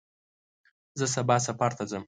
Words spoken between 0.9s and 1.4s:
زه سبا